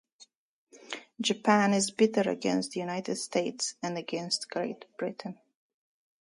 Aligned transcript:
Japan 1.21 1.75
is 1.75 1.91
bitter 1.91 2.27
against 2.27 2.71
the 2.71 2.79
United 2.79 3.17
States 3.17 3.75
and 3.83 3.99
against 3.99 4.49
Great 4.49 4.85
Britain. 4.97 5.37